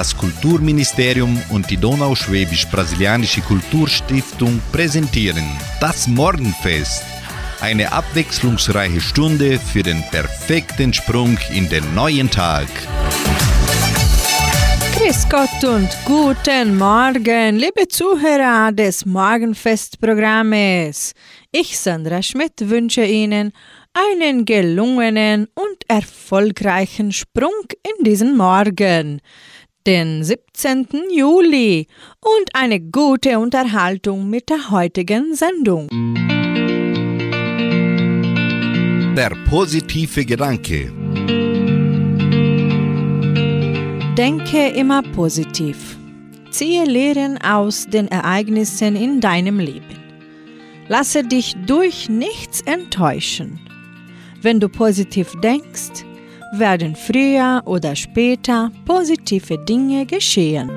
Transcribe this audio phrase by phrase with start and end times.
[0.00, 5.44] Das Kulturministerium und die Donauschwäbisch-Brasilianische Kulturstiftung präsentieren
[5.78, 7.04] das Morgenfest.
[7.60, 12.68] Eine abwechslungsreiche Stunde für den perfekten Sprung in den neuen Tag.
[14.96, 21.12] Grüß Gott und guten Morgen, liebe Zuhörer des Morgenfestprogrammes.
[21.52, 23.52] Ich, Sandra Schmidt, wünsche Ihnen
[23.92, 27.50] einen gelungenen und erfolgreichen Sprung
[27.82, 29.20] in diesen Morgen,
[29.86, 30.88] den 17.
[31.14, 31.86] Juli,
[32.20, 35.88] und eine gute Unterhaltung mit der heutigen Sendung.
[39.16, 40.92] Der positive Gedanke.
[44.16, 45.96] Denke immer positiv.
[46.50, 49.98] Ziehe Lehren aus den Ereignissen in deinem Leben.
[50.88, 53.60] Lasse dich durch nichts enttäuschen.
[54.42, 56.04] Wenn du positiv denkst,
[56.52, 60.70] werden früher oder später positive Dinge geschehen.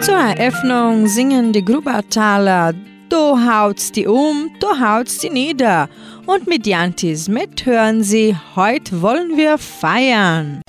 [0.00, 2.74] Zur Eröffnung singen die Grubertaler
[3.12, 5.90] Du haut's die um, du haut's die nieder.
[6.24, 10.62] Und mit Jantis mit hören sie Heute wollen wir feiern.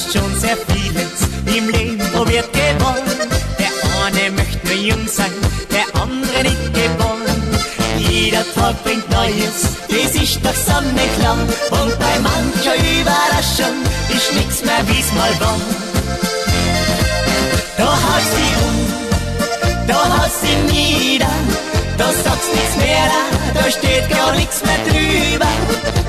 [0.00, 3.28] Ist schon sehr vieles im Leben probiert geworden.
[3.58, 3.72] Der
[4.04, 5.32] eine möchte nur jung sein,
[5.70, 7.42] der andere nicht geboren.
[7.98, 11.36] Jeder Tag bringt Neues, das ist doch sonnenklar.
[11.70, 13.76] Und bei mancher Überraschung
[14.08, 15.60] ist nichts mehr, wie's mal war.
[17.76, 21.34] Da haust die um, da haust die nieder,
[21.98, 23.10] da sagst nichts mehr,
[23.54, 25.52] da steht gar nichts mehr drüber.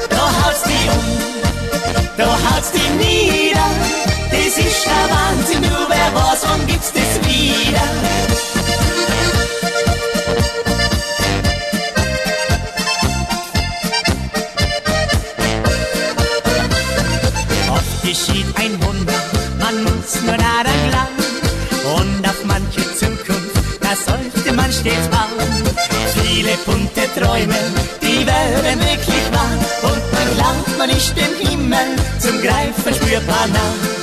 [0.10, 3.51] Da haust die um, da haut's die nieder.
[5.10, 7.88] Wahnsinn, wer weiß, wann gibt's das wieder.
[17.70, 19.22] Oft geschieht ein Wunder,
[19.60, 21.22] man muss nur daran glauben.
[21.98, 25.50] Und auf manche Zukunft, da sollte man stets bauen.
[26.14, 27.60] Viele bunte Träume,
[28.02, 29.58] die werden wirklich wahr.
[29.84, 34.01] Und man glaubt, man ist dem Himmel zum Greifen spürbar nah.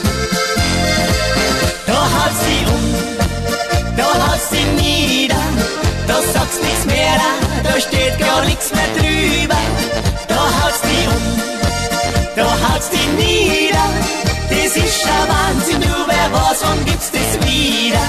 [2.19, 5.45] Haust sie um, da haust sie nieder,
[6.07, 7.17] da sagst nichts mehr,
[7.63, 9.61] da steht gar nichts mehr drüber.
[10.27, 11.27] Da haust die um,
[12.37, 13.89] da haut's die nieder.
[14.51, 18.07] Das ist ein Wahnsinn, nur wer weiß, wann gibt's das wieder.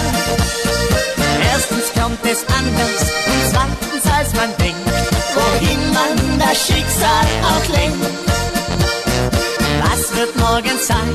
[1.54, 4.90] Erstens kommt es anders und zweitens als man denkt,
[5.36, 8.06] wohin man das Schicksal auch lenkt.
[9.84, 11.10] Was wird morgen sein,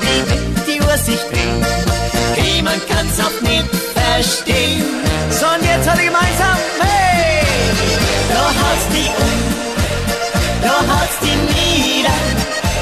[0.00, 2.21] wie wird die Uhr sich drehen?
[2.36, 4.84] Niemand kann's auch nicht verstehen.
[5.30, 7.44] So und jetzt alle gemeinsam, hey!
[8.28, 9.40] Da haut's die um,
[10.62, 12.20] da haut's die nieder,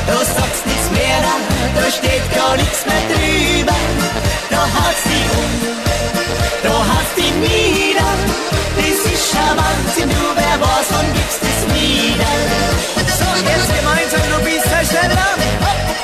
[0.06, 1.20] da sagst nichts mehr,
[1.74, 3.78] da steht gar nichts mehr drüber.
[4.50, 5.52] Da haut's die um,
[6.62, 8.12] da haut's die nieder,
[8.76, 12.32] das ist ein Wahnsinn, nur wer weiß, wann gibt's das wieder.
[13.18, 15.30] So, jetzt gemeinsam, du bist der Schneller.
[15.64, 15.99] Hopp,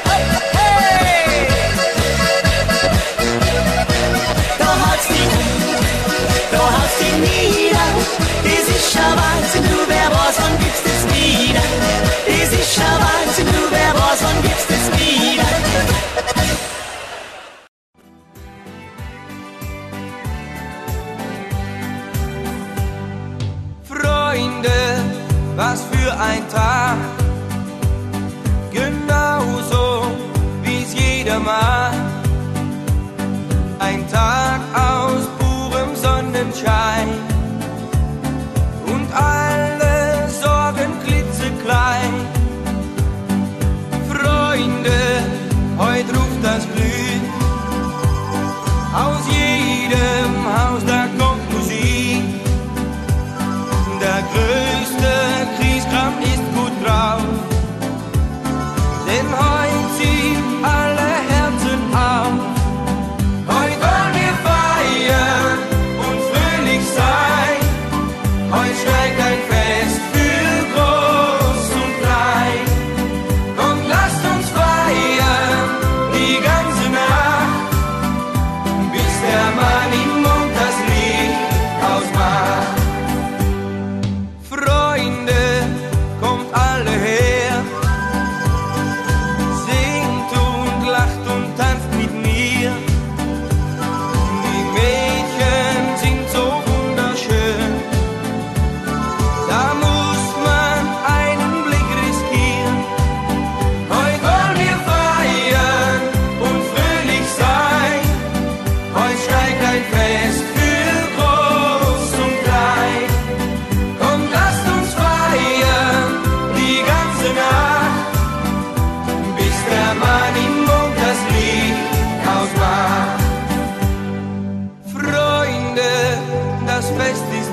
[8.18, 11.05] nieder, das ist ein Wahnsinn, nur wer weiß, wann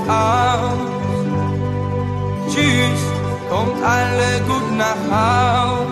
[0.09, 0.93] aus.
[2.49, 3.01] Tschüss,
[3.49, 5.82] kommt alle gut nach Haus.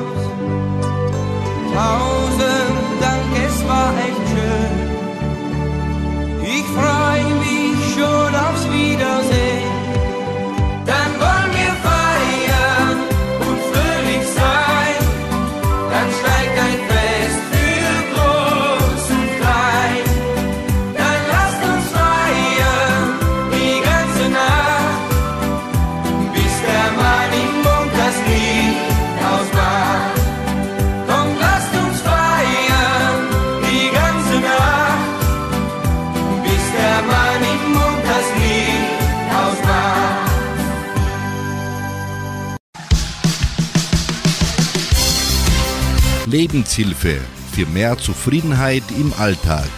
[46.51, 47.17] Lebenshilfe
[47.53, 49.69] für mehr Zufriedenheit im Alltag.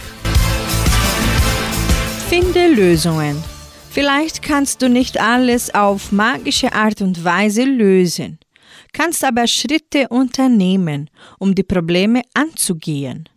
[2.28, 3.40] Finde Lösungen.
[3.90, 8.40] Vielleicht kannst du nicht alles auf magische Art und Weise lösen,
[8.92, 13.28] kannst aber Schritte unternehmen, um die Probleme anzugehen.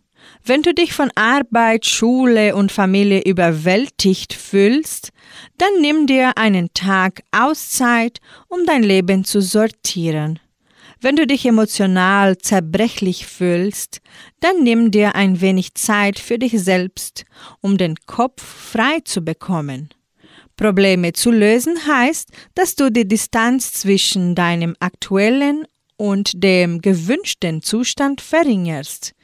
[0.44, 5.10] Wenn du dich von Arbeit, Schule und Familie überwältigt fühlst,
[5.58, 8.18] dann nimm dir einen Tag Auszeit,
[8.48, 10.40] um dein Leben zu sortieren.
[11.00, 14.00] Wenn du dich emotional zerbrechlich fühlst,
[14.40, 17.24] dann nimm dir ein wenig Zeit für dich selbst,
[17.60, 19.90] um den Kopf frei zu bekommen.
[20.56, 25.66] Probleme zu lösen heißt, dass du die Distanz zwischen deinem aktuellen
[25.96, 29.14] und dem gewünschten Zustand verringerst.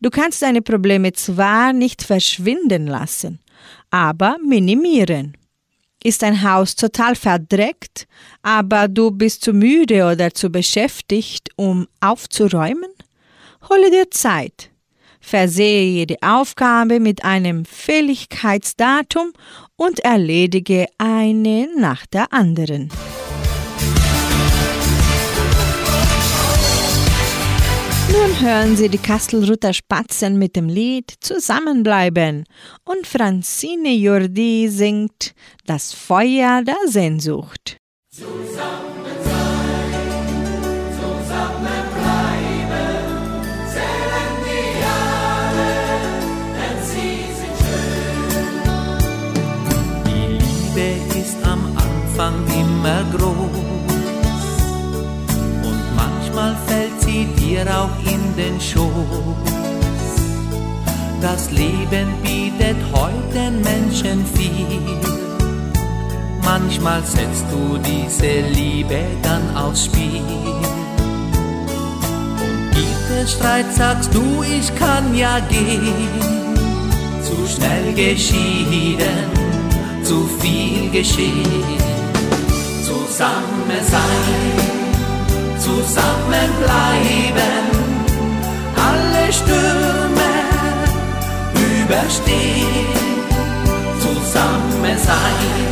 [0.00, 3.38] Du kannst deine Probleme zwar nicht verschwinden lassen,
[3.90, 5.36] aber minimieren.
[6.04, 8.06] Ist dein Haus total verdreckt,
[8.42, 12.90] aber du bist zu müde oder zu beschäftigt, um aufzuräumen?
[13.70, 14.70] Hole dir Zeit.
[15.20, 19.32] Versehe jede Aufgabe mit einem Fälligkeitsdatum
[19.76, 22.90] und erledige eine nach der anderen.
[28.40, 32.44] Hören Sie die Kastelruther Spatzen mit dem Lied Zusammenbleiben
[32.84, 35.34] und Francine Jordi singt
[35.66, 37.76] Das Feuer der Sehnsucht.
[38.16, 38.22] Die
[57.64, 58.90] dir auch in den Schoß.
[61.20, 64.80] Das Leben bietet heute Menschen viel.
[66.44, 70.22] Manchmal setzt du diese Liebe dann aufs Spiel.
[72.44, 76.08] Und gibt es Streit, sagst du, ich kann ja gehen
[77.22, 79.30] zu schnell geschieden,
[80.02, 81.78] zu viel geschehen.
[82.84, 84.71] Zusammen sein,
[85.62, 87.64] zusammen bleiben,
[88.88, 90.32] alle Stürme
[91.54, 92.90] überstehen.
[94.00, 95.68] Zusammen sein,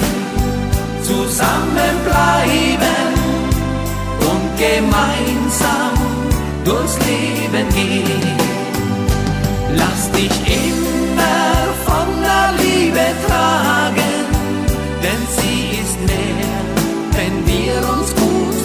[1.03, 3.09] zusammen bleiben
[4.31, 5.95] und gemeinsam
[6.65, 8.39] durchs Leben gehen.
[9.77, 10.70] Lass dich immer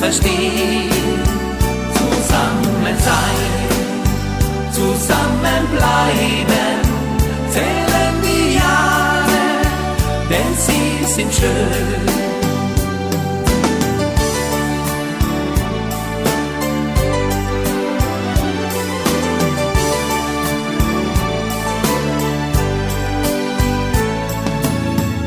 [0.05, 0.89] verstehen.
[1.97, 6.77] Zusammen sein, zusammen bleiben,
[7.49, 9.45] zählen die Jahre,
[10.29, 12.03] denn sie sind schön.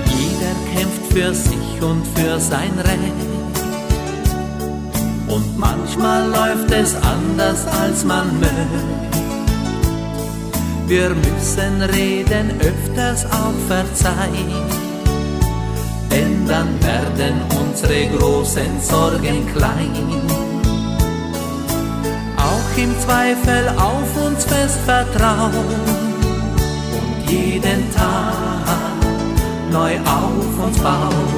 [0.07, 3.28] Jeder kämpft für sich und für sein Recht.
[6.49, 8.57] Läuft es anders, als man möchte.
[10.87, 14.65] Wir müssen reden, öfters auch verzeihen.
[16.11, 20.23] Denn dann werden unsere großen Sorgen klein.
[22.37, 25.53] Auch im Zweifel auf uns fest vertrauen
[26.99, 28.33] und jeden Tag
[29.71, 31.29] neu auf uns bauen.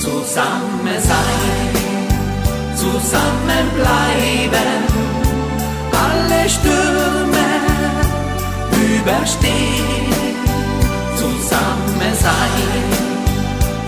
[0.00, 1.87] Zusammen sein,
[2.78, 4.80] zusammen bleiben,
[6.06, 7.48] alle Stürme
[8.94, 10.36] überstehen.
[11.16, 12.84] Zusammen sein,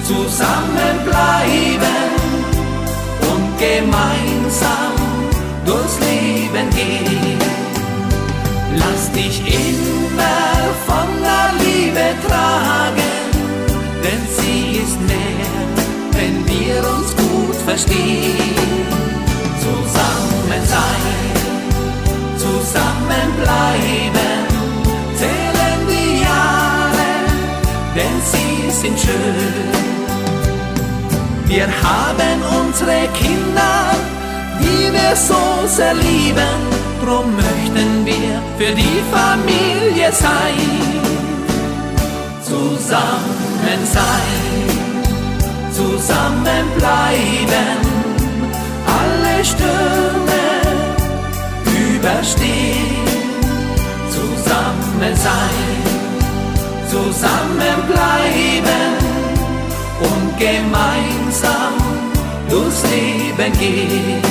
[0.02, 2.10] zusammen bleiben
[3.30, 4.20] und gemeinsam
[4.50, 4.94] gemeinsam
[5.64, 7.38] durchs Leben gehen.
[8.76, 10.50] Lass dich immer
[10.86, 12.99] von der Liebe tragen,
[17.70, 17.86] Zusammen
[20.64, 21.34] sein,
[22.36, 24.42] zusammen bleiben,
[25.14, 27.10] zählen die Jahre,
[27.94, 29.70] denn sie sind schön.
[31.46, 33.94] Wir haben unsere Kinder,
[34.58, 36.58] die wir so sehr lieben,
[37.04, 41.00] drum möchten wir für die Familie sein.
[42.42, 44.49] Zusammen sein,
[46.00, 47.78] zusammen bleiben,
[48.98, 50.44] alle Stürme
[51.66, 53.04] überstehen.
[54.08, 55.76] Zusammen sein,
[56.90, 58.92] zusammen bleiben
[60.08, 61.74] und gemeinsam
[62.48, 64.22] durchs Leben gehen.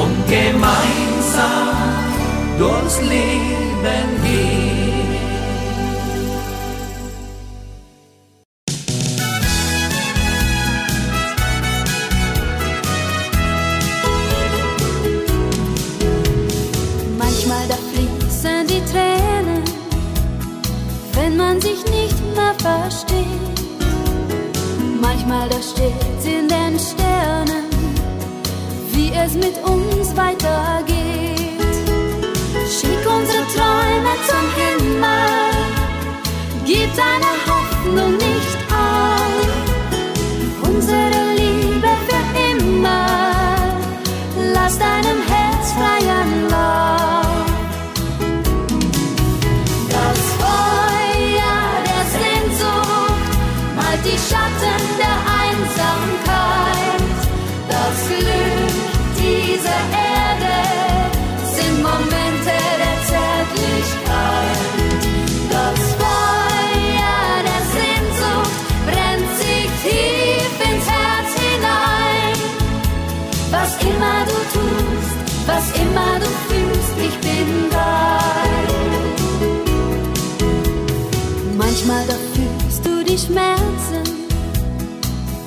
[0.00, 1.74] Und gemeinsam
[2.58, 4.49] durchs Leben gehen.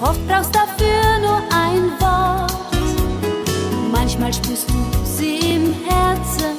[0.04, 2.52] Oft brauchst dafür nur ein Wort.
[3.92, 6.58] Manchmal spürst du sie im Herzen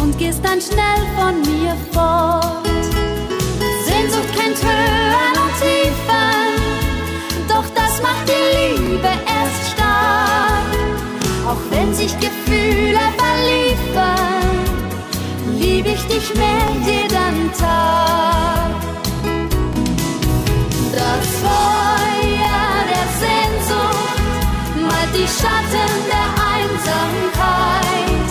[0.00, 2.66] und gehst dann schnell von mir fort.
[3.86, 6.52] Sehnsucht kennt Höhen und Tiefen,
[7.48, 10.70] doch das macht die Liebe erst stark.
[11.48, 14.58] Auch wenn sich Gefühle verliefen,
[15.58, 18.29] lieb ich dich mehr jeden Tag.
[21.50, 24.18] Feuer der Sehnsucht
[24.88, 28.28] malt die Schatten der Einsamkeit.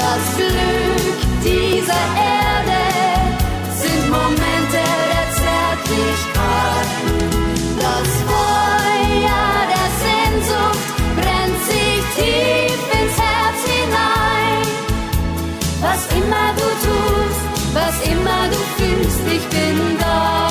[0.00, 2.04] Das Glück dieser
[2.38, 2.82] Erde
[3.80, 6.90] sind Momente der Zärtlichkeit.
[7.84, 10.86] Das Feuer der Sehnsucht
[11.18, 14.62] brennt sich tief ins Herz hinein.
[15.84, 17.42] Was immer du tust,
[17.74, 20.49] was immer du fühlst, ich bin dein.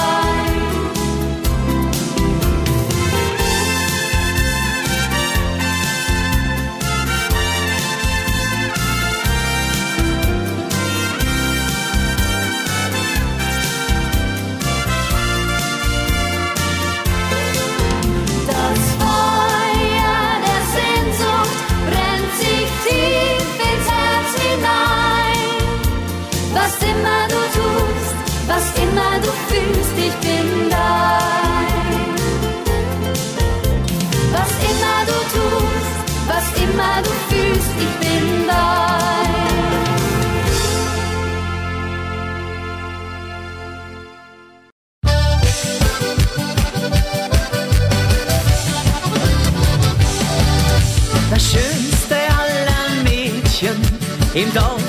[54.41, 54.81] Im Dorf,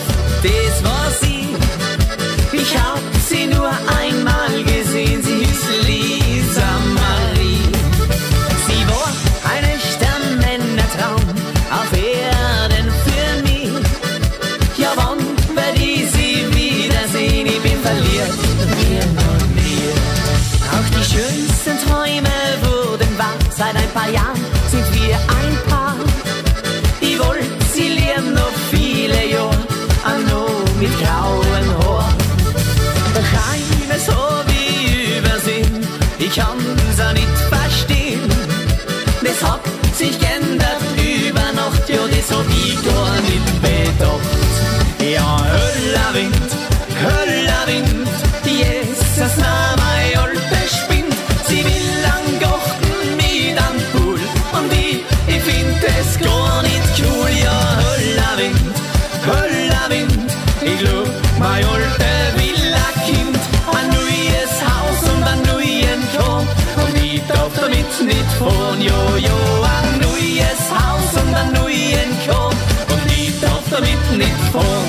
[0.42, 1.00] das war
[68.14, 69.38] nicht fahren, jo, jo,
[69.76, 72.57] ein neues Haus und ein neuen Korn.
[72.93, 74.80] Und ich darf damit nicht fahren.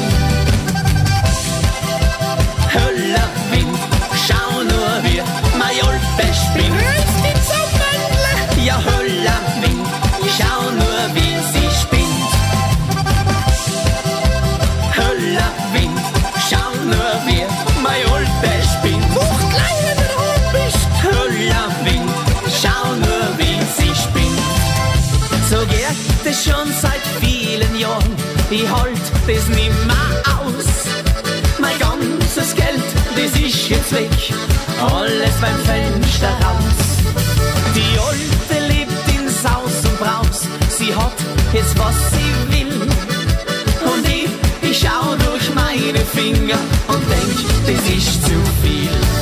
[33.71, 34.09] Jetzt weg.
[34.81, 36.79] Alles beim Fenster raus.
[37.75, 40.41] Die Alte lebt in Saus und Braus.
[40.69, 41.13] Sie hat
[41.53, 42.81] jetzt was sie will.
[43.91, 49.20] Und ich, ich schau durch meine Finger und denk, das ist zu viel.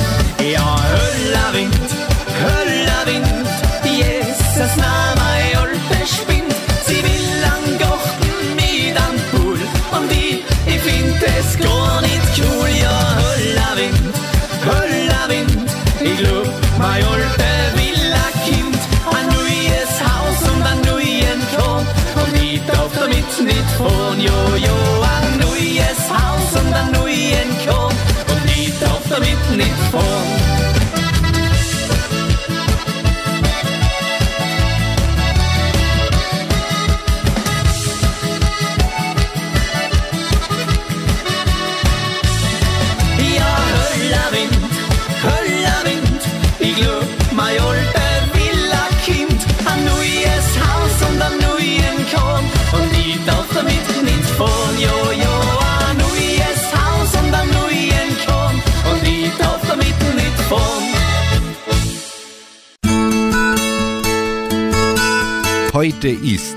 [66.02, 66.56] Heute ist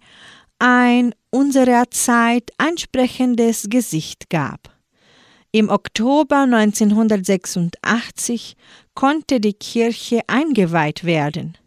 [0.59, 4.73] ein unserer Zeit ansprechendes Gesicht gab.
[5.51, 8.57] Im Oktober 1986
[8.93, 11.57] konnte die Kirche eingeweiht werden.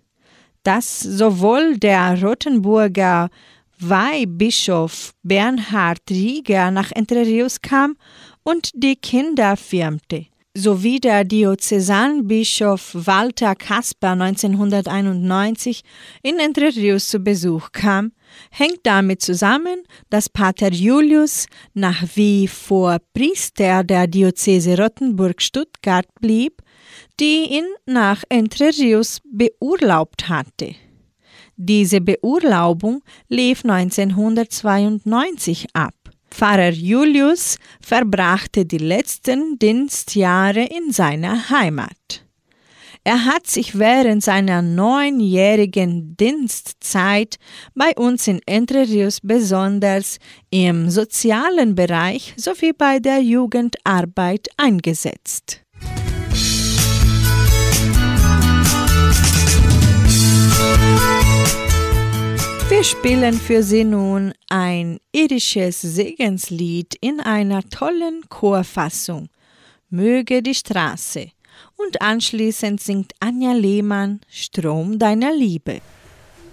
[0.62, 3.30] Dass sowohl der Rothenburger
[3.80, 7.96] Weihbischof Bernhard Rieger nach Entre Rios kam
[8.42, 15.82] und die Kinder firmte, sowie der Diözesanbischof Walter Kasper 1991
[16.22, 18.12] in Entre Rios zu Besuch kam,
[18.50, 26.62] hängt damit zusammen, dass Pater Julius nach wie vor Priester der Diözese Rottenburg-Stuttgart blieb,
[27.20, 30.74] die ihn nach Entre Rios beurlaubt hatte.
[31.60, 35.92] Diese Beurlaubung lief 1992 ab.
[36.30, 42.24] Pfarrer Julius verbrachte die letzten Dienstjahre in seiner Heimat.
[43.02, 47.38] Er hat sich während seiner neunjährigen Dienstzeit
[47.74, 50.18] bei uns in Entre Rios besonders
[50.50, 55.62] im sozialen Bereich sowie bei der Jugendarbeit eingesetzt.
[62.68, 69.30] Wir spielen für Sie nun ein irisches Segenslied in einer tollen Chorfassung.
[69.88, 71.30] Möge die Straße.
[71.76, 75.80] Und anschließend singt Anja Lehmann Strom deiner Liebe.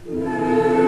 [0.07, 0.84] uns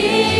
[0.00, 0.39] You.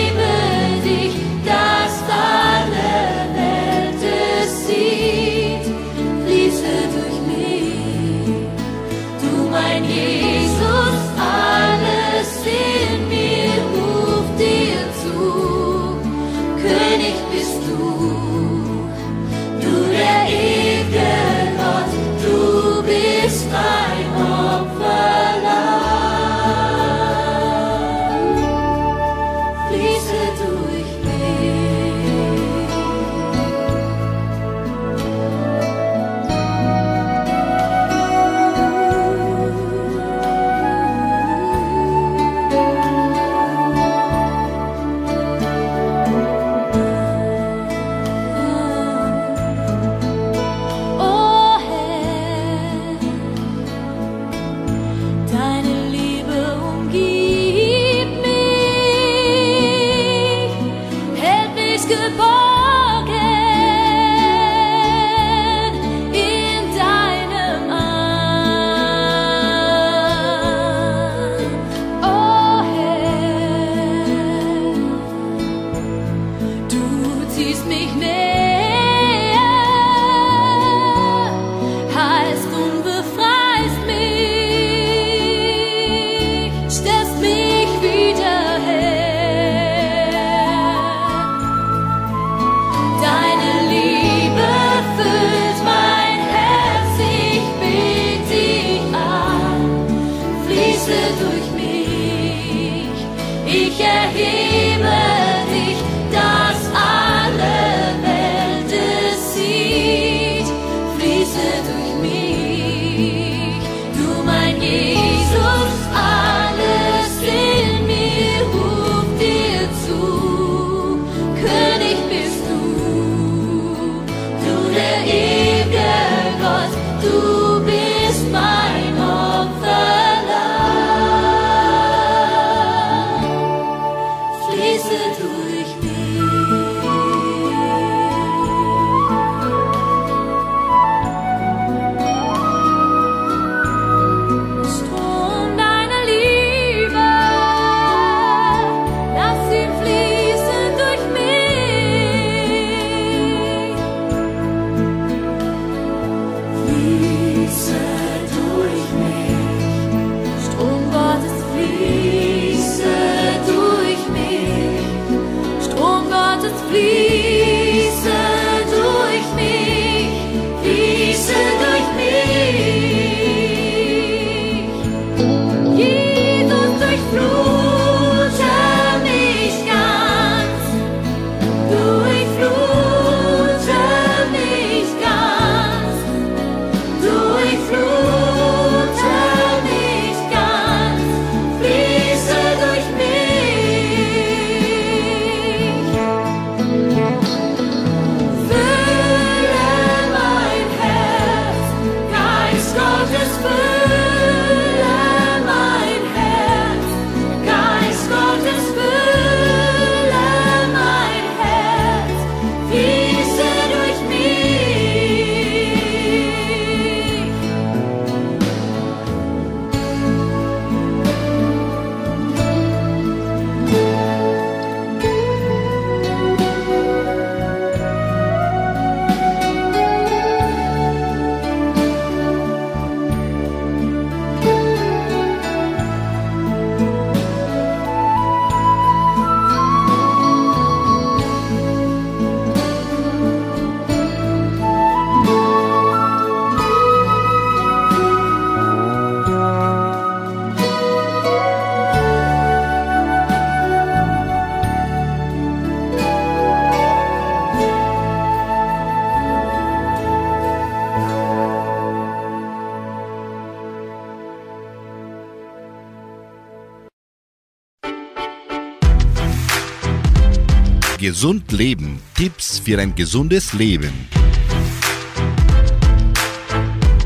[271.20, 272.00] Gesund Leben.
[272.14, 273.92] Tipps für ein gesundes Leben.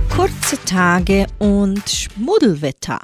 [0.08, 3.00] Kurze Tage und Schmuddelwetter.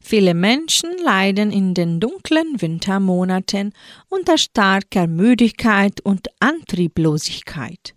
[0.00, 3.72] Viele Menschen leiden in den dunklen Wintermonaten
[4.08, 7.96] unter starker Müdigkeit und Antrieblosigkeit.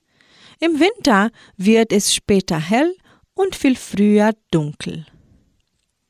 [0.60, 2.96] Im Winter wird es später hell
[3.36, 5.06] und viel früher dunkel.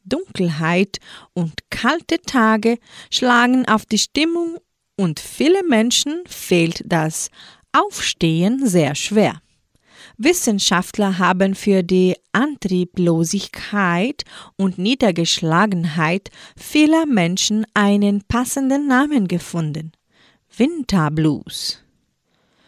[0.05, 0.99] Dunkelheit
[1.33, 2.77] und kalte Tage
[3.09, 4.59] schlagen auf die Stimmung
[5.01, 7.31] und viele Menschen fehlt das
[7.71, 9.41] Aufstehen sehr schwer.
[10.17, 14.23] Wissenschaftler haben für die Antrieblosigkeit
[14.57, 19.91] und Niedergeschlagenheit vieler Menschen einen passenden Namen gefunden.
[20.55, 21.83] Winterblues.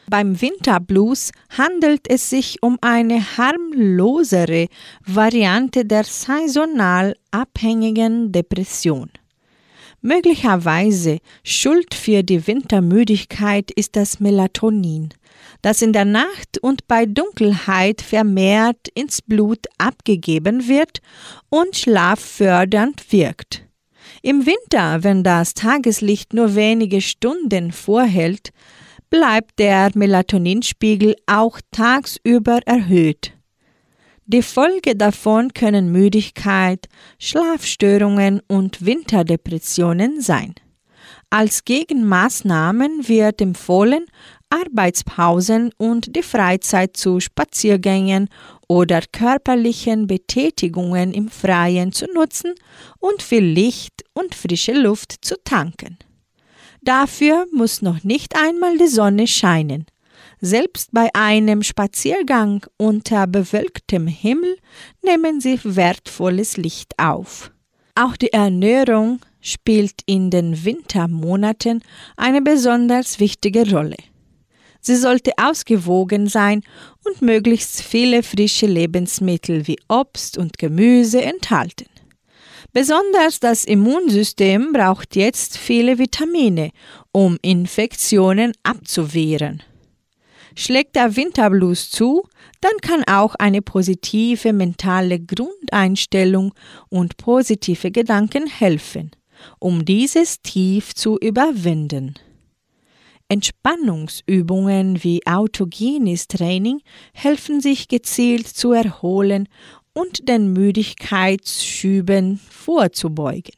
[0.09, 4.69] Beim Winterblues handelt es sich um eine harmlosere
[5.05, 9.11] Variante der saisonal abhängigen Depression.
[10.05, 15.13] Möglicherweise Schuld für die Wintermüdigkeit ist das Melatonin,
[15.61, 20.99] das in der Nacht und bei Dunkelheit vermehrt ins Blut abgegeben wird
[21.49, 23.65] und schlaffördernd wirkt.
[24.21, 28.49] Im Winter, wenn das Tageslicht nur wenige Stunden vorhält,
[29.09, 33.31] bleibt der Melatoninspiegel auch tagsüber erhöht.
[34.25, 36.87] Die Folge davon können Müdigkeit,
[37.19, 40.55] Schlafstörungen und Winterdepressionen sein.
[41.29, 44.05] Als Gegenmaßnahmen wird empfohlen,
[44.49, 48.29] Arbeitspausen und die Freizeit zu Spaziergängen
[48.69, 52.53] oder körperlichen Betätigungen im Freien zu nutzen
[52.99, 55.97] und viel Licht und frische Luft zu tanken.
[56.81, 59.85] Dafür muss noch nicht einmal die Sonne scheinen.
[60.45, 64.57] Selbst bei einem Spaziergang unter bewölktem Himmel
[65.01, 67.49] nehmen sie wertvolles Licht auf.
[67.95, 71.81] Auch die Ernährung spielt in den Wintermonaten
[72.17, 73.95] eine besonders wichtige Rolle.
[74.81, 76.61] Sie sollte ausgewogen sein
[77.05, 81.87] und möglichst viele frische Lebensmittel wie Obst und Gemüse enthalten.
[82.73, 86.71] Besonders das Immunsystem braucht jetzt viele Vitamine,
[87.13, 89.63] um Infektionen abzuwehren.
[90.55, 92.23] Schlägt der Winterblues zu,
[92.61, 96.53] dann kann auch eine positive mentale Grundeinstellung
[96.89, 99.11] und positive Gedanken helfen,
[99.59, 102.15] um dieses Tief zu überwinden.
[103.29, 106.81] Entspannungsübungen wie autogenes Training
[107.13, 109.47] helfen sich gezielt zu erholen
[109.93, 113.55] und den Müdigkeitsschüben vorzubeugen.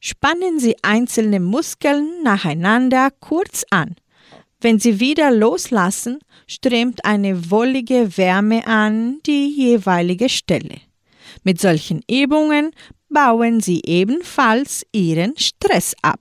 [0.00, 3.96] Spannen Sie einzelne Muskeln nacheinander kurz an.
[4.64, 10.76] Wenn Sie wieder loslassen, strömt eine wollige Wärme an die jeweilige Stelle.
[11.42, 12.70] Mit solchen Übungen
[13.10, 16.18] bauen Sie ebenfalls Ihren Stress ab.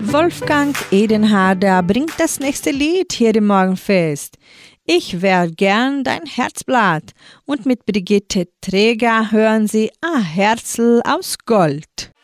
[0.00, 4.36] Wolfgang Edenharder bringt das nächste Lied hier im Morgenfest.
[4.84, 7.12] Ich wär gern dein Herzblatt.
[7.44, 12.15] Und mit Brigitte Träger hören Sie A Herzl aus Gold.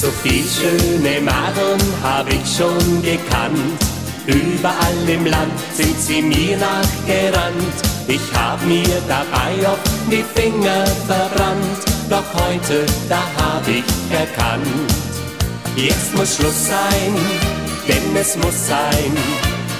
[0.00, 3.80] So viel schöne Madeln hab ich schon gekannt.
[4.28, 7.74] Überall im Land sind sie mir nachgerannt.
[8.06, 13.82] Ich hab mir dabei oft die Finger verbrannt, doch heute, da hab ich
[14.16, 14.92] erkannt.
[15.74, 17.14] Jetzt muss Schluss sein,
[17.88, 19.12] denn es muss sein,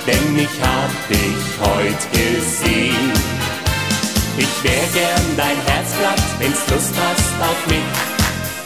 [0.05, 3.13] denn ich hab dich heut gesehen.
[4.37, 8.08] Ich wär gern dein Herzblatt, wenn's Lust hast auf mich.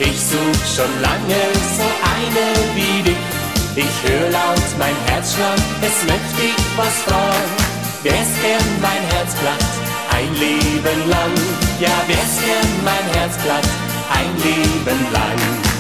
[0.05, 1.43] Ich such schon lange
[1.79, 3.25] so eine wie dich.
[3.77, 7.55] Ich hör laut mein Herzschlag, es möchte ich was fragen.
[8.03, 9.65] Wär's gern mein Herzblatt,
[10.11, 11.35] ein Leben lang.
[11.79, 13.69] Ja, wär's gern mein Herzblatt,
[14.19, 15.73] ein Leben lang.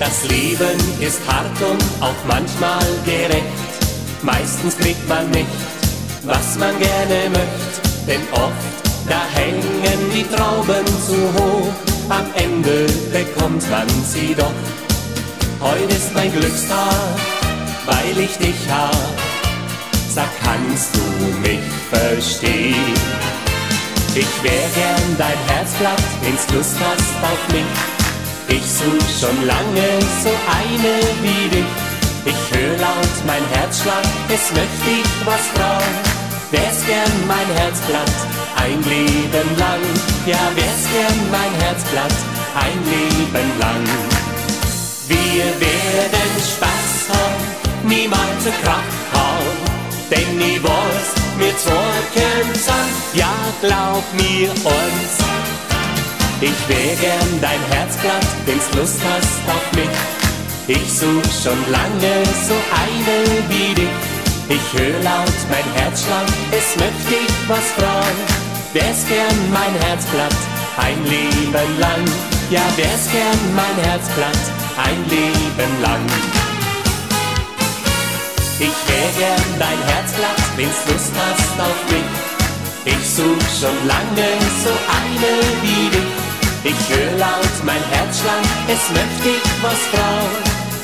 [0.00, 3.60] Das Leben ist hart und auch manchmal gerecht.
[4.22, 5.46] Meistens kriegt man nicht,
[6.24, 8.71] was man gerne möchte, denn oft,
[9.08, 11.72] da hängen die Trauben zu hoch.
[12.08, 14.52] Am Ende bekommt man sie doch
[15.62, 17.14] Heute ist mein Glückstag,
[17.86, 18.92] weil ich dich hab.
[20.12, 22.94] Sag, kannst du mich verstehen?
[24.12, 27.70] Ich wär gern dein Herzblatt, wenn's Lust hast auf mich.
[28.48, 29.88] Ich such schon lange
[30.24, 31.72] so eine wie dich.
[32.24, 35.94] Ich hör laut mein Herzschlag, es möchte ich was fragen.
[36.50, 38.12] Wär's gern mein Herzblatt,
[38.56, 39.82] ein Leben lang.
[40.26, 42.14] Ja, wär's gern mein Herzblatt,
[42.54, 43.84] ein Leben lang.
[45.08, 49.56] Wir werden Spaß haben, niemals zu Krach haben,
[50.10, 55.12] denn weiß, wir zwei können sein, ja glaub mir uns.
[56.40, 59.96] Ich wär gern dein Herzblatt, wenn's Lust hast auf mich.
[60.68, 64.12] Ich such schon lange so eine wie dich.
[64.48, 68.41] Ich hör laut mein Herzschlag, es möchte ich was fragen.
[68.72, 70.36] Wär's gern mein Herzblatt
[70.76, 72.04] ein Leben lang.
[72.50, 74.42] Ja, wär's gern mein Herzblatt
[74.76, 76.04] ein Leben lang.
[78.58, 82.12] Ich wär gern dein Herzblatt, wenn's Lust hast auf mich.
[82.84, 84.28] Ich such schon lange
[84.64, 86.12] so eine wie dich.
[86.64, 90.34] Ich hör laut mein Herzschlag, es möchte ich was frauen.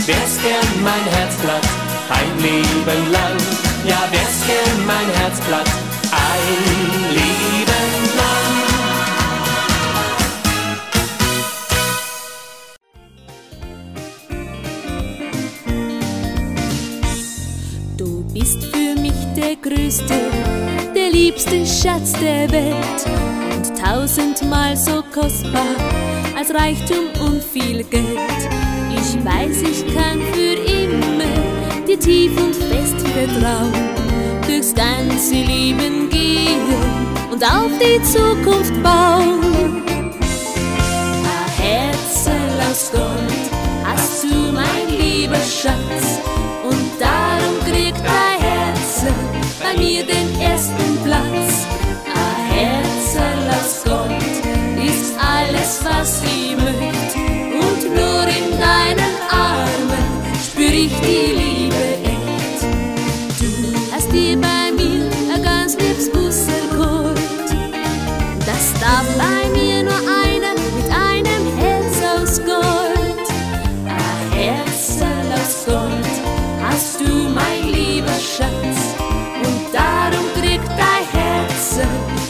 [0.07, 1.67] Wär's gern mein Herzblatt
[2.11, 3.37] ein Leben lang.
[3.85, 8.55] Ja, wär's gern mein Herzblatt ein Leben lang.
[17.97, 20.15] Du bist für mich der größte,
[20.95, 23.07] der liebste Schatz der Welt
[23.55, 25.77] und tausendmal so kostbar
[26.37, 28.41] als Reichtum und viel Geld.
[28.91, 33.73] Ich weiß, ich kann für immer dir tief und fest vertrauen,
[34.59, 36.63] durchs ganze Leben gehen
[37.31, 39.85] und auf die Zukunft bauen.
[41.27, 42.31] Ein Herzl
[42.69, 43.51] aus Gold
[43.85, 46.19] hast du, mein lieber Schatz,
[46.65, 49.05] und darum kriegt dein Herz
[49.63, 51.58] bei mir den ersten Platz.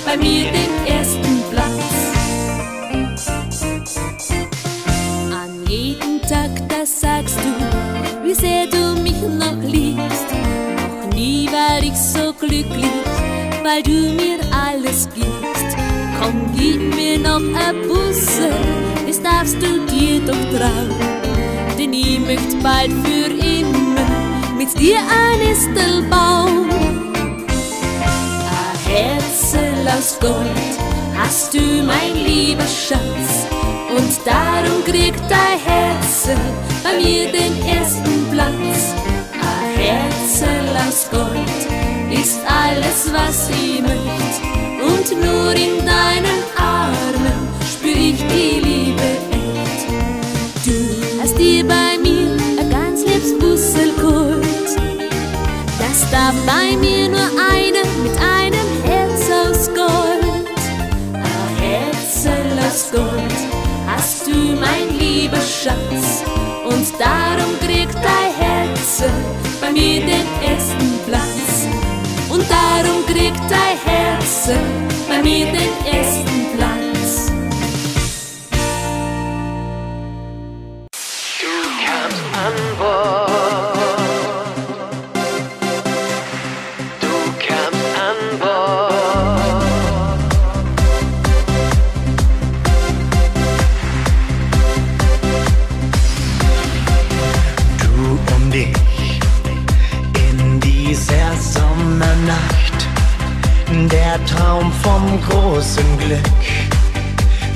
[0.09, 1.93] Bei mir den ersten Platz.
[5.31, 10.29] An jedem Tag, da sagst du, wie sehr du mich noch liebst.
[11.03, 12.99] Noch nie war ich so glücklich,
[13.63, 15.77] weil du mir alles gibst.
[16.19, 18.49] Komm, gib mir noch ein Busse,
[19.07, 20.91] das darfst du dir doch trauen.
[21.79, 24.09] Denn ich möchte bald für immer
[24.57, 26.49] mit dir ein Nistel bauen.
[29.97, 30.37] Aus Gold
[31.17, 33.47] hast du, mein lieber Schatz.
[33.91, 36.29] Und darum kriegt dein Herz
[36.85, 38.95] bei mir den ersten Platz.
[39.33, 41.59] Ein Herzl aus Gold
[42.13, 44.49] ist alles, was ich möchte.
[44.85, 50.67] Und nur in deinen Armen spür ich die Liebe echt.
[50.67, 54.45] Du hast dir bei mir ein ganz liebes Bussel geholt.
[55.79, 57.78] Das darf bei mir nur einer
[65.63, 66.23] Schatz.
[66.65, 69.03] Und darum kriegt dein Herz
[69.61, 71.67] bei mir den ersten Platz.
[72.31, 74.51] Und darum kriegt dein Herz
[75.09, 77.33] bei mir den ersten Platz.
[81.41, 81.53] Du
[81.85, 83.28] kamst an Bord.
[104.89, 106.43] Vom großen Glück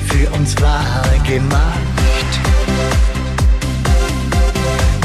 [0.07, 2.31] für uns war gemacht.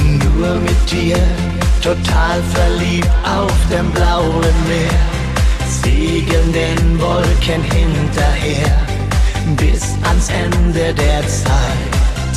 [0.05, 1.17] Nur mit dir,
[1.83, 5.05] total verliebt auf dem blauen Meer,
[5.83, 8.77] segeln den Wolken hinterher
[9.57, 12.35] bis ans Ende der Zeit.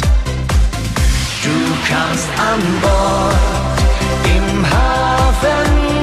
[1.43, 1.57] Du
[1.89, 3.79] kamst an Bord
[4.35, 6.00] im Hafen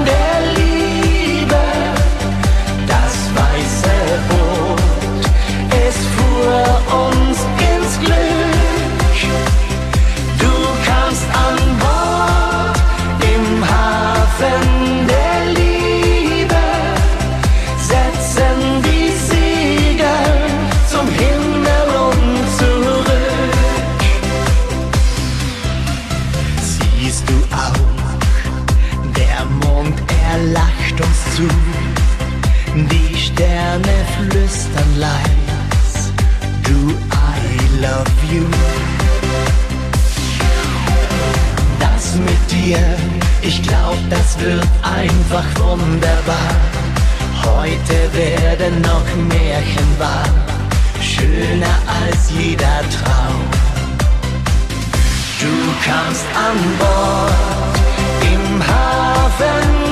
[45.69, 46.51] wunderbar.
[47.45, 50.29] Heute werden noch Märchen wahr,
[51.01, 53.41] schöner als jeder Traum.
[55.41, 55.55] Du
[55.85, 57.75] kamst an Bord
[58.33, 59.88] im Hafen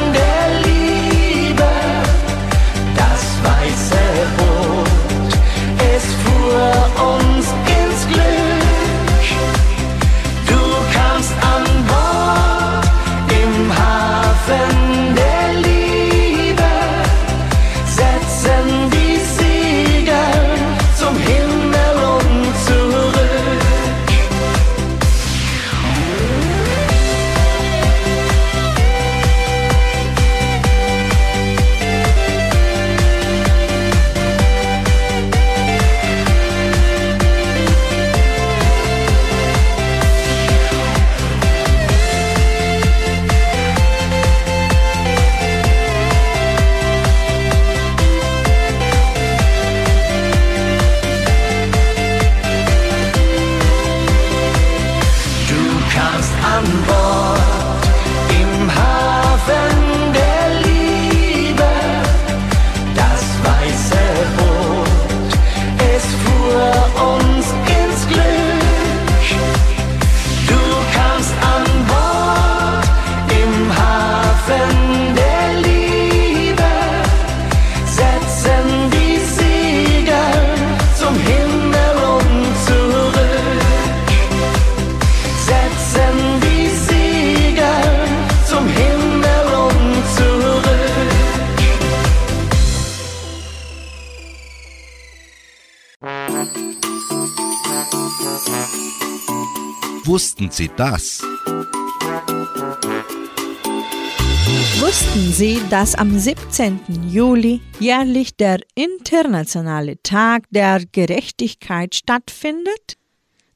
[105.86, 106.80] dass am 17.
[107.12, 112.96] Juli jährlich der Internationale Tag der Gerechtigkeit stattfindet?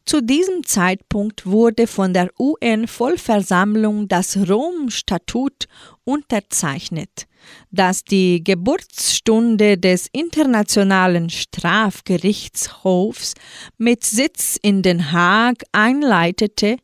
[0.06, 5.66] Zu diesem Zeitpunkt wurde von der UN-Vollversammlung das Rom-Statut
[6.04, 7.26] unterzeichnet,
[7.72, 13.34] das die Geburtsstunde des Internationalen Strafgerichtshofs
[13.76, 16.76] mit Sitz in Den Haag einleitete,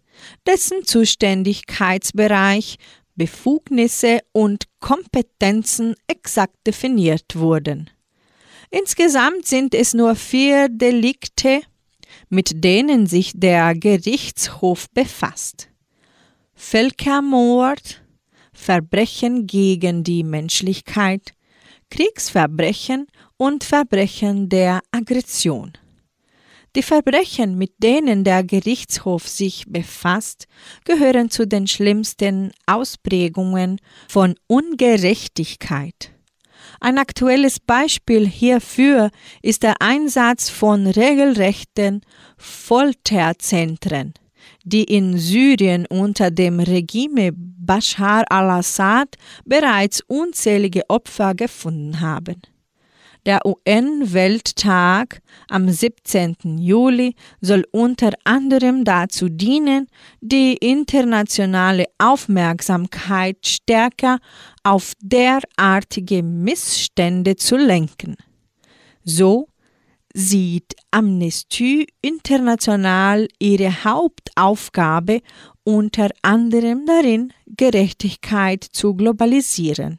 [0.45, 2.79] dessen Zuständigkeitsbereich,
[3.17, 7.91] Befugnisse und Kompetenzen exakt definiert wurden.
[8.71, 11.63] Insgesamt sind es nur vier Delikte,
[12.29, 15.69] mit denen sich der Gerichtshof befasst.
[16.55, 18.03] Völkermord,
[18.53, 21.33] Verbrechen gegen die Menschlichkeit,
[21.91, 23.07] Kriegsverbrechen
[23.37, 25.73] und Verbrechen der Aggression.
[26.77, 30.47] Die Verbrechen, mit denen der Gerichtshof sich befasst,
[30.85, 36.13] gehören zu den schlimmsten Ausprägungen von Ungerechtigkeit.
[36.79, 39.11] Ein aktuelles Beispiel hierfür
[39.41, 42.03] ist der Einsatz von regelrechten
[42.37, 44.13] Folterzentren,
[44.63, 49.17] die in Syrien unter dem Regime Bashar al-Assad
[49.47, 52.43] bereits unzählige Opfer gefunden haben.
[53.27, 56.59] Der UN-Welttag am 17.
[56.59, 59.89] Juli soll unter anderem dazu dienen,
[60.21, 64.21] die internationale Aufmerksamkeit stärker
[64.63, 68.15] auf derartige Missstände zu lenken.
[69.03, 69.49] So
[70.15, 75.21] sieht Amnesty International ihre Hauptaufgabe
[75.65, 79.99] unter anderem darin, Gerechtigkeit zu globalisieren.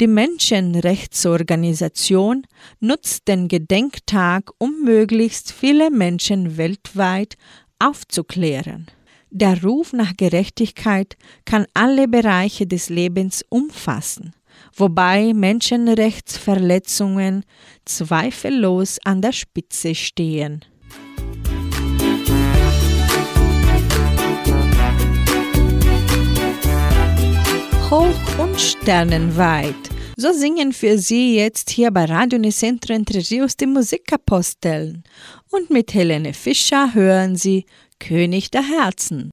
[0.00, 2.44] Die Menschenrechtsorganisation
[2.80, 7.36] nutzt den Gedenktag, um möglichst viele Menschen weltweit
[7.78, 8.86] aufzuklären.
[9.30, 14.34] Der Ruf nach Gerechtigkeit kann alle Bereiche des Lebens umfassen,
[14.74, 17.44] wobei Menschenrechtsverletzungen
[17.84, 20.64] zweifellos an der Spitze stehen.
[27.90, 29.74] Hoch und sternenweit.
[30.16, 35.02] So singen für Sie jetzt hier bei Radio Nicentro Entre Rios die Musikaposteln.
[35.50, 37.66] Und mit Helene Fischer hören Sie
[37.98, 39.30] König der Herzen.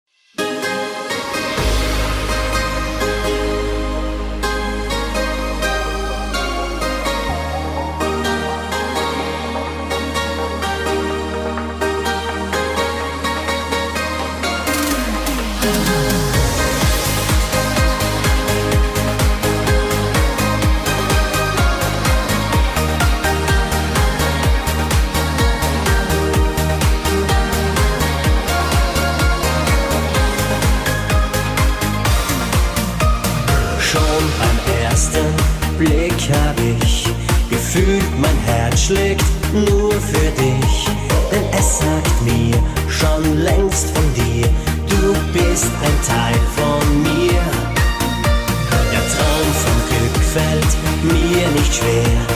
[51.80, 52.31] Mir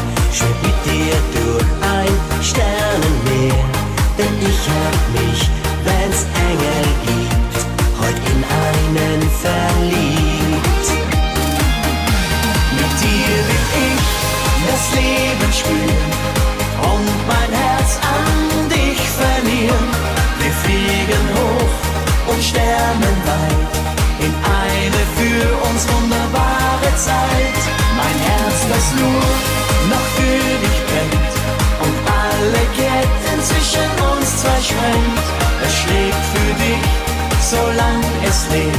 [38.52, 38.78] lebt,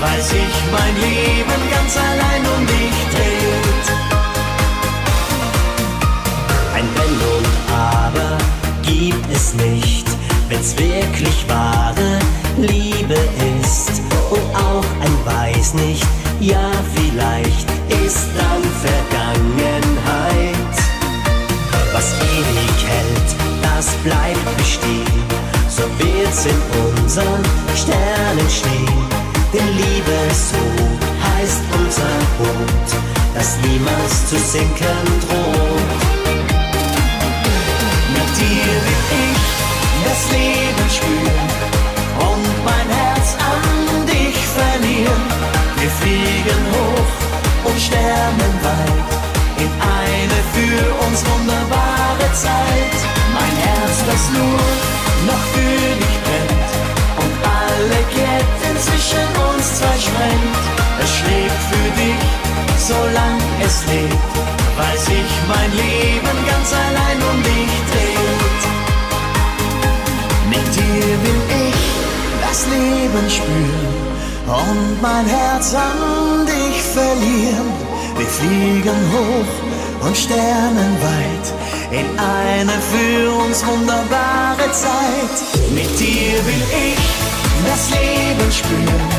[0.00, 3.86] weil sich mein Leben ganz allein um dich dreht.
[6.74, 8.38] Ein Wenn und Aber
[8.82, 10.06] gibt es nicht,
[10.48, 12.18] wenn's wirklich wahre
[12.58, 13.18] Liebe
[13.60, 14.00] ist
[14.30, 16.06] und auch ein Weiß nicht,
[16.40, 17.68] ja vielleicht
[18.04, 20.56] ist dann Vergangenheit.
[21.92, 23.30] Was ewig hält,
[23.62, 25.24] das bleibt bestehen,
[25.68, 29.06] so wird's in unseren Sternen stehen.
[29.52, 30.58] Denn Liebe so
[31.22, 32.88] heißt unser Boot,
[33.32, 35.92] das niemals zu sinken droht.
[38.12, 39.44] Mit dir will ich
[40.04, 41.48] das Leben spüren
[42.28, 45.22] und mein Herz an dich verlieren.
[45.78, 52.96] Wir fliegen hoch und sterben weit in eine für uns wunderbare Zeit.
[53.32, 54.60] Mein Herz, das nur
[55.30, 56.55] noch für dich brennt
[58.78, 60.56] Zwischen uns zwei sprengt.
[61.02, 62.24] Es schlägt für dich,
[62.78, 64.34] solang es lebt,
[64.76, 68.62] weil sich mein Leben ganz allein um dich dreht.
[70.50, 71.80] Mit dir will ich
[72.46, 74.06] das Leben spüren
[74.46, 77.70] und mein Herz an dich verlieren.
[78.18, 81.46] Wir fliegen hoch und sternenweit
[81.90, 85.36] in eine für uns wunderbare Zeit.
[85.72, 86.62] Mit dir will
[86.92, 87.15] ich
[87.66, 89.10] das Leben spüren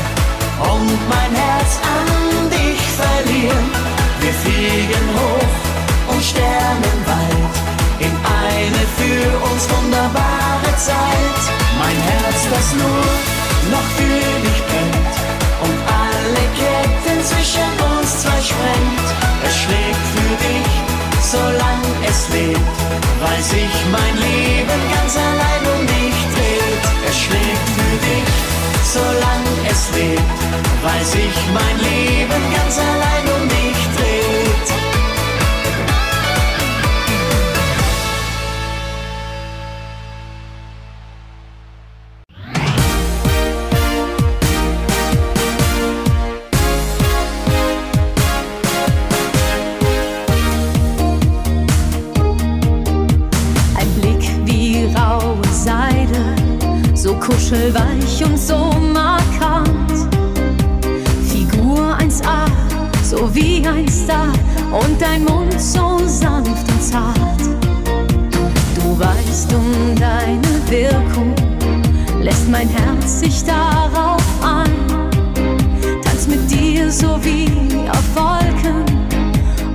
[0.72, 3.66] und mein Herz an dich verlieren.
[4.20, 7.54] Wir fliegen hoch und sternenweit
[8.00, 11.40] in eine für uns wunderbare Zeit.
[11.82, 13.06] Mein Herz, das nur
[13.74, 15.14] noch für dich brennt
[15.64, 18.17] und alle Ketten zwischen uns
[30.78, 33.17] lebt, weil sich mein Leben ganz allein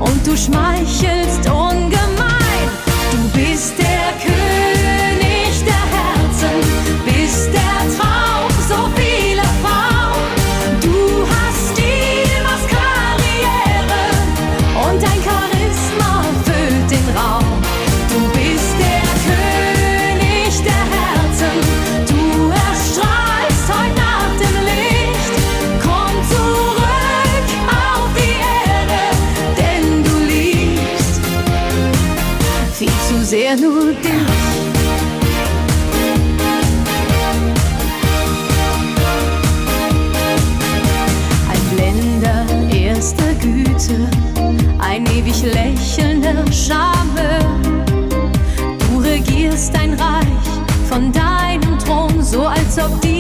[0.04, 1.50] und du schmeichelst
[50.94, 53.13] von deinem Thron, so als ob die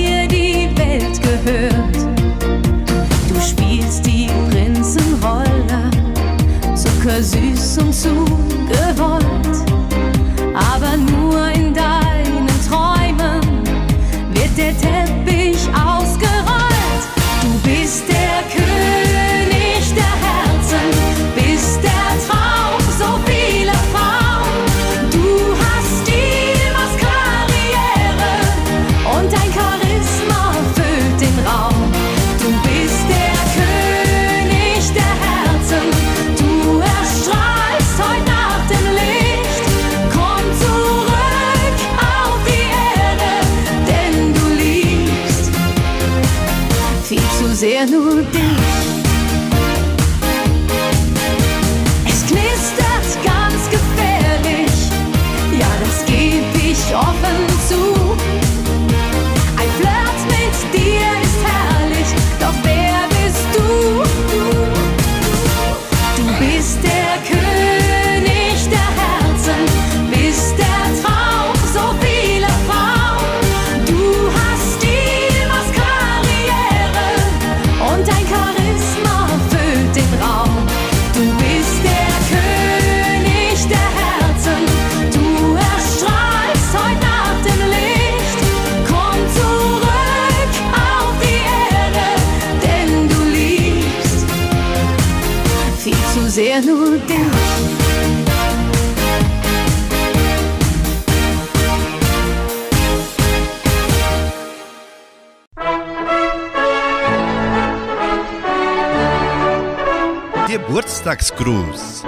[110.54, 112.04] Geburtstagsgruß.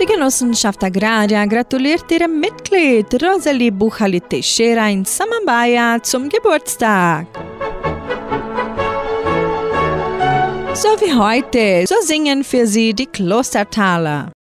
[0.00, 7.26] Die Genossenschaft Agraria gratuliert ihrem Mitglied Rosalie Buchali Teixeira in Samambaya zum Geburtstag.
[10.74, 14.35] So wie heute, so singen für sie die Klostertaler.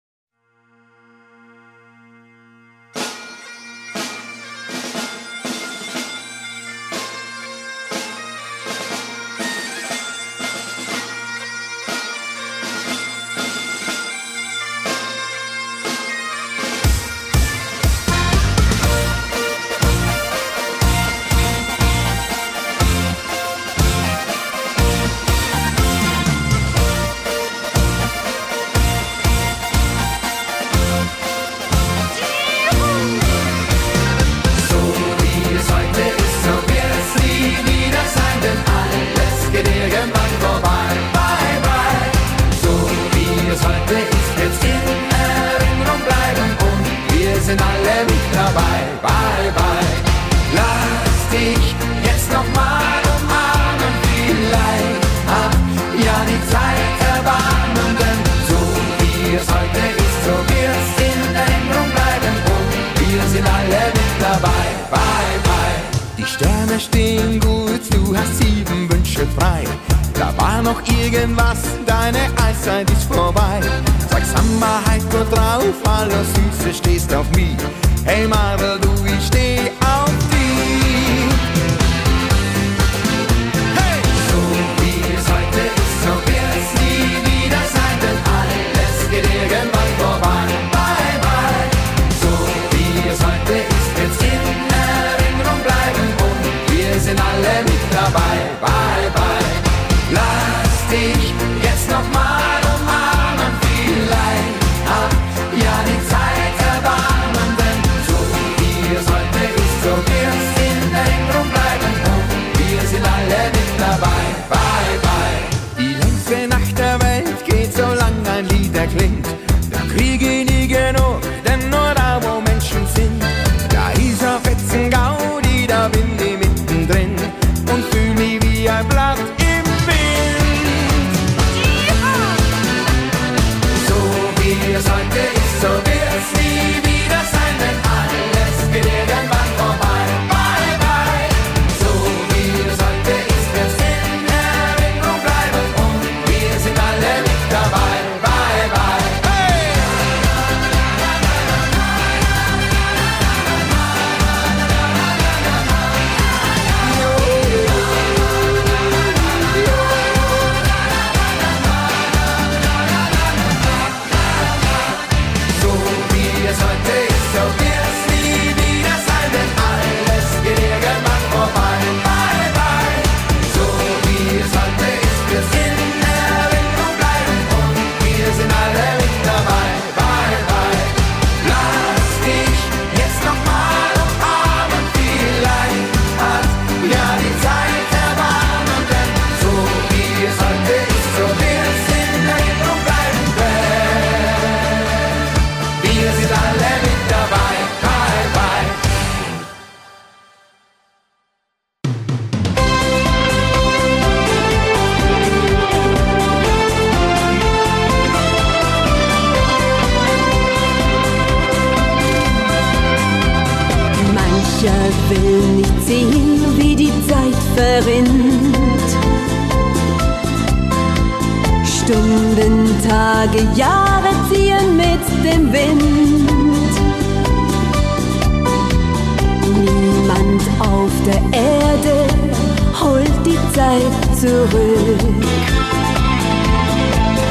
[234.25, 235.01] zurück.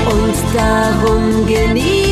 [0.05, 2.02] Und darum genieße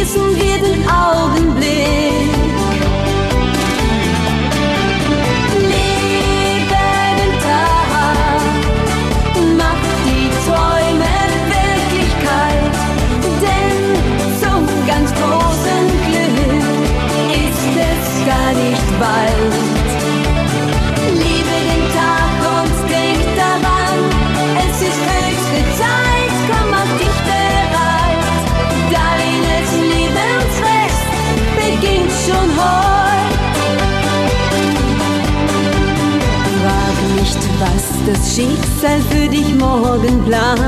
[38.15, 40.59] Schicksal für dich morgen plant.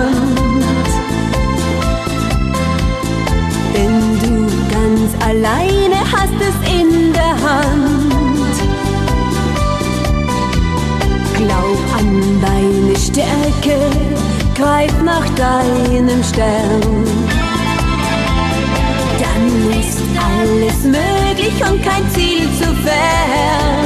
[3.73, 8.55] Denn du ganz alleine hast es in der Hand.
[11.37, 13.77] Glaub an deine Stärke,
[14.55, 17.05] greif nach deinem Stern.
[19.19, 23.82] Dann ist alles möglich und kein Ziel zu fern.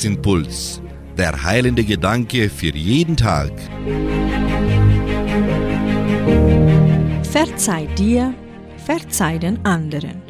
[0.00, 0.80] Tagesimpuls.
[1.18, 3.52] Der heilende Gedanke für jeden Tag.
[7.22, 8.32] Verzeih dir,
[8.86, 10.22] verzeih den anderen.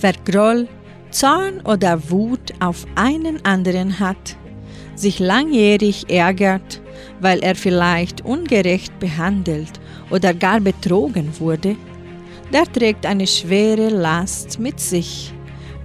[0.00, 0.66] Wer Groll,
[1.10, 4.36] Zorn oder Wut auf einen anderen hat,
[4.96, 6.80] sich langjährig ärgert,
[7.20, 9.78] weil er vielleicht ungerecht behandelt
[10.10, 11.76] oder gar betrogen wurde,
[12.52, 15.32] der trägt eine schwere Last mit sich,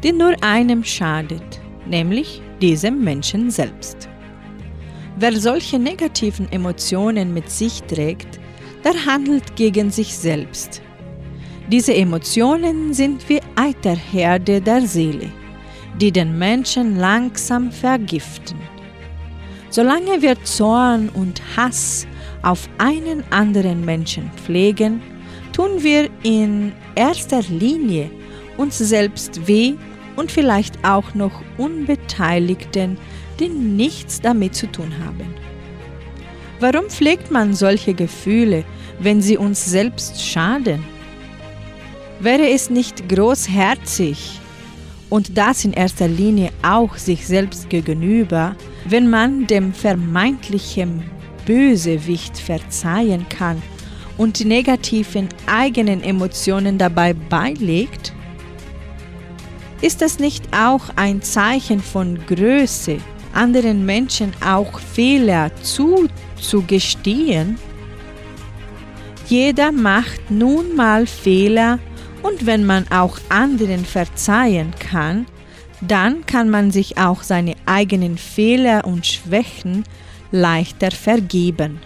[0.04, 4.08] die nur einem schadet, nämlich diesem Menschen selbst.
[5.18, 8.40] Wer solche negativen Emotionen mit sich trägt,
[8.86, 10.82] der handelt gegen sich selbst.
[11.70, 15.30] Diese Emotionen sind wie Eiterherde der Seele,
[16.00, 18.58] die den Menschen langsam vergiften.
[19.70, 22.08] Solange wir Zorn und Hass
[22.44, 25.02] auf einen anderen Menschen pflegen,
[25.52, 28.10] tun wir in erster Linie
[28.56, 29.74] uns selbst weh
[30.16, 32.98] und vielleicht auch noch Unbeteiligten,
[33.40, 35.34] die nichts damit zu tun haben.
[36.60, 38.64] Warum pflegt man solche Gefühle,
[39.00, 40.84] wenn sie uns selbst schaden?
[42.20, 44.40] Wäre es nicht großherzig
[45.10, 48.56] und das in erster Linie auch sich selbst gegenüber,
[48.86, 51.04] wenn man dem vermeintlichen
[51.46, 53.62] Bösewicht verzeihen kann
[54.18, 58.14] und die negativen eigenen Emotionen dabei beilegt?
[59.84, 63.00] Ist das nicht auch ein Zeichen von Größe,
[63.34, 67.60] anderen Menschen auch Fehler zuzugestehen?
[69.28, 71.80] Jeder macht nun mal Fehler
[72.22, 75.26] und wenn man auch anderen verzeihen kann,
[75.82, 79.84] dann kann man sich auch seine eigenen Fehler und Schwächen
[80.32, 81.82] leichter vergeben.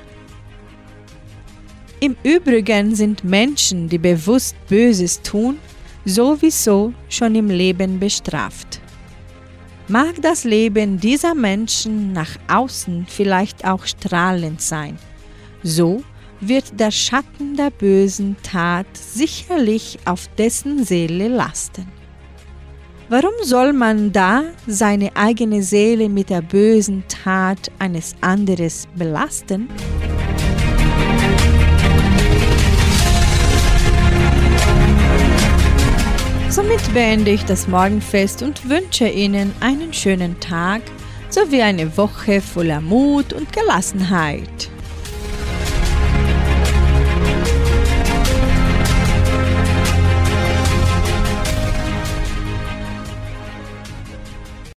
[2.00, 5.58] Im Übrigen sind Menschen, die bewusst Böses tun,
[6.08, 8.80] sowieso schon im Leben bestraft.
[9.90, 14.98] Mag das Leben dieser Menschen nach außen vielleicht auch strahlend sein,
[15.64, 16.04] so
[16.40, 21.88] wird der Schatten der bösen Tat sicherlich auf dessen Seele lasten.
[23.10, 29.70] Warum soll man da seine eigene Seele mit der bösen Tat eines anderes belasten?
[36.58, 40.82] Somit beende ich das Morgenfest und wünsche Ihnen einen schönen Tag
[41.30, 44.72] sowie eine Woche voller Mut und Gelassenheit.